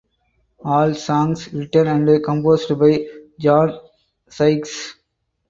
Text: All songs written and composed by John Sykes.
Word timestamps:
All 0.65 0.95
songs 0.95 1.53
written 1.53 1.85
and 1.85 2.23
composed 2.23 2.69
by 2.79 3.05
John 3.39 3.77
Sykes. 4.27 4.95